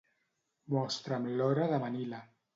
Mostra'm 0.75 1.29
l'hora 1.37 1.69
de 1.75 1.83
Manila. 1.87 2.25